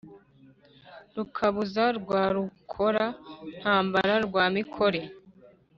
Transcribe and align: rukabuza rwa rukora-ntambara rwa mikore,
rukabuza 1.15 1.83
rwa 1.99 2.23
rukora-ntambara 2.35 4.13
rwa 4.27 4.45
mikore, 4.55 5.01